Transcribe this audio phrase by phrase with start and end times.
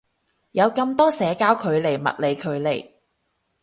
[0.53, 2.91] 有咁多社交距離物理距離